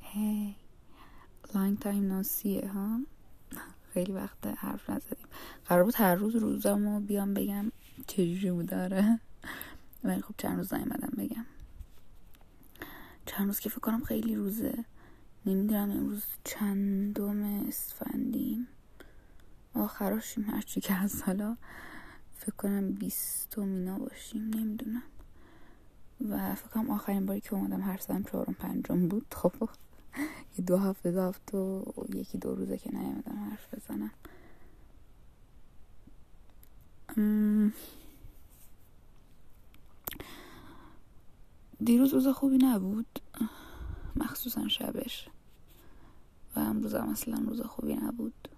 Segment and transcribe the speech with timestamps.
[0.00, 0.54] هی
[1.54, 3.00] لانگ تایم ناسیه ها؟
[3.94, 5.28] خیلی وقت حرف نزدیم.
[5.66, 7.72] قرار بود هر روز روزامو بیام بگم
[8.06, 9.20] چجوری بود داره
[10.04, 11.46] ولی خب چند روز نیومدم بگم.
[13.26, 14.84] چند روز که فکر کنم خیلی روزه.
[15.46, 18.68] نمی‌دونم امروز چندم اسفندیم.
[19.74, 21.56] آخراشیم هرچی که از حالا
[22.38, 24.50] فکر کنم بیست مینا باشیم.
[24.54, 25.02] نمی‌دونم.
[26.28, 29.34] و فکر کنم آخرین باری که اومدم هر زدم چهارم پنجم بود.
[29.42, 29.52] خب
[30.58, 34.10] یه دو هفته دو و یکی دو روزه که نیومدم حرف بزنم.
[41.84, 43.20] دیروز روز خوبی نبود.
[44.16, 45.28] مخصوصا شبش.
[46.56, 48.48] و امروز هم اصلا روز خوبی نبود.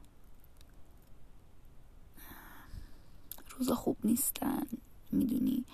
[3.58, 4.62] روز خوب نیستن
[5.12, 5.64] می‌دونی.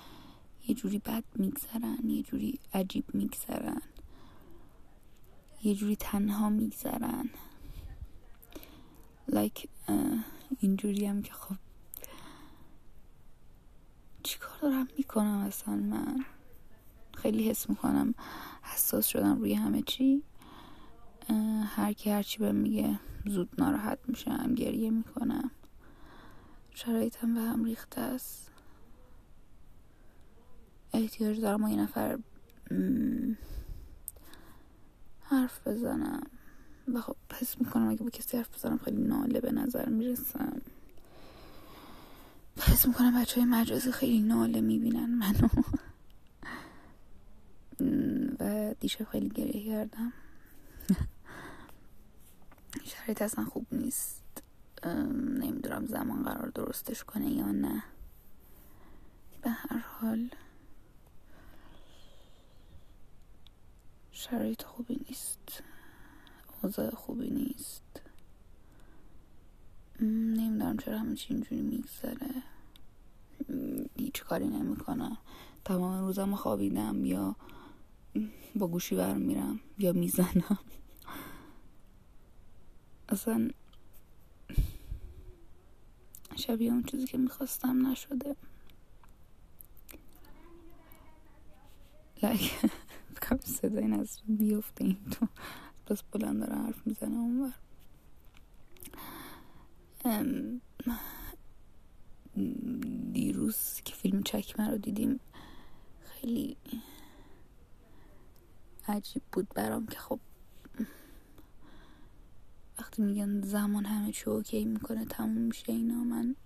[0.68, 3.82] یه جوری بد میگذرن یه جوری عجیب میگذرن
[5.62, 7.30] یه جوری تنها میگذرن.
[9.28, 9.68] لایک
[10.58, 11.56] اینجوری هم که خب
[14.22, 16.24] چیکار دارم می‌کنم اصلا من؟
[17.16, 18.14] خیلی حس می‌کنم
[18.62, 20.22] حساس شدم روی همه چی.
[21.66, 25.50] هر کی هرچی به میگه زود ناراحت میشم گریه می‌کنم.
[26.74, 28.50] شرایطم به هم ریخته است.
[30.96, 32.18] احتیاج دارم با یه نفر
[35.22, 36.26] حرف بزنم.
[36.94, 40.62] و خب حس می‌کنم اگه با کسی حرف بزنم خیلی ناله به نظر می‌رسم.
[42.60, 45.48] حس می‌کنم بچه های مجازی خیلی ناله می‌بینن منو.
[48.40, 50.12] و دیشب خیلی گریه کردم.
[52.84, 54.22] شرایط اصلا خوب نیست.
[55.14, 57.82] نمی‌دونم زمان قرار درستش کنه یا نه.
[59.42, 60.30] به هر حال.
[64.30, 65.62] شرایط خوبی نیست.
[66.62, 68.02] اوضاع خوبی نیست.
[70.00, 72.42] نمی‌دونم چرا همه چی اینجوری میگذره.
[73.96, 75.18] هیچ کاری نمی‌کنم.
[75.64, 77.36] تمام روزم خوابیدم یا
[78.56, 80.58] با گوشی برمیرم یا می‌زنم.
[83.08, 83.50] اصلا
[86.36, 88.36] شبیه اون چیزی که می‌خواستم نشده.
[92.22, 92.52] لایک
[93.56, 95.26] صدای نصر بیفته این تو.
[95.88, 97.52] بس بلند داره حرف می‌زنه اونور
[103.12, 105.20] دیروز که فیلم چکمه رو دیدیم
[106.04, 106.56] خیلی
[108.88, 110.20] عجیب بود برام که خب
[112.78, 116.36] وقتی میگن زمان همه چی اوکی می‌کنه تموم میشه اینا من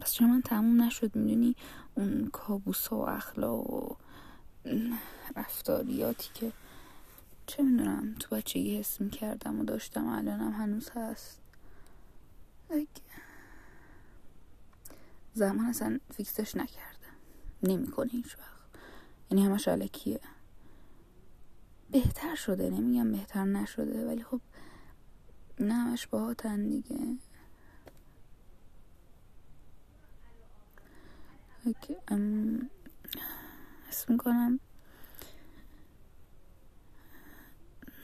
[0.00, 1.56] پس چرا من تموم نشد؟ می‌دونی؟
[1.94, 3.96] اون کابوس و اخلاق و
[5.36, 6.52] رفتاریاتی که
[7.46, 11.40] چه می‌دونم تو بچگی حس می‌کردم و داشتم الانم هنوز هست.
[15.34, 17.06] زمان اصلا فیکسش نکرده.
[17.62, 18.80] نمی‌کنه هیچ وقت.
[19.30, 20.20] یعنی همش علکیه
[21.90, 22.70] بهتر شده.
[22.70, 24.40] نمیگم بهتر نشده ولی خب
[25.60, 27.16] نه همش باهاتن دیگه.
[33.96, 34.60] حس می‌کنم.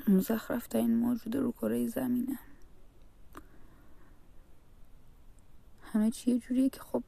[0.09, 2.39] مزخرف این موجود رو کره زمینه.
[5.83, 7.03] همه چی یه جوریه که خب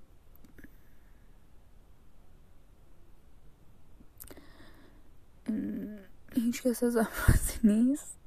[6.33, 8.19] هیچ کس ازم راضی نیست.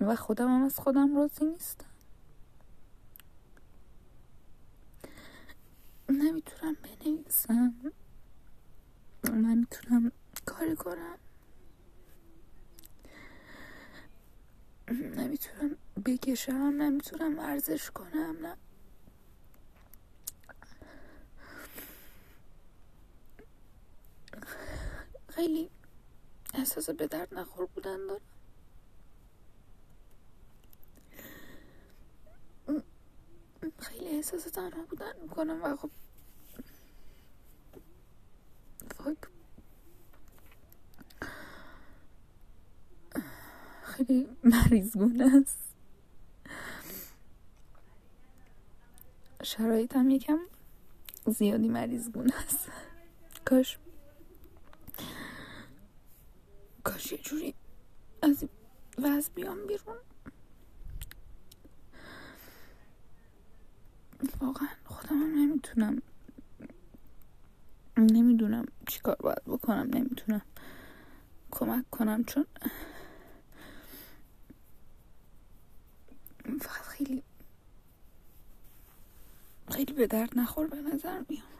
[0.00, 1.86] و خودم هم از خودم راضی نیستم.
[6.08, 7.74] نمی‌تونم بنویسم.
[9.66, 10.12] نمی‌تونم
[10.46, 11.18] کاری کنم.
[14.88, 18.56] نمی‌تونم بکشم نمی‌تونم ورزش کنم نه.
[25.28, 25.70] خیلی
[26.54, 28.22] احساس به درد نخور بودن دارم.
[33.78, 35.90] خیلی احساس تنها بودن می‌کنم و خب
[38.96, 39.18] فاک
[44.06, 44.28] خیلی
[44.70, 45.58] مریضگونه است.
[49.42, 50.38] شرایطم یکم
[51.26, 52.68] زیادی مریضگونه است.
[53.44, 53.78] کاش.
[56.84, 57.54] کاش یه جوری
[58.22, 58.44] از
[58.98, 59.96] وز بیام بیرون.
[64.40, 66.02] واقعا خودم هم نمی‌تونم.
[67.98, 69.90] نمی‌دونم چی کار باید بکنم.
[69.94, 70.42] نمی‌تونم
[71.50, 72.46] کمک کنم چون
[76.60, 77.22] فقط خیلی
[79.70, 81.55] خیلی به درد نخور به نظر میام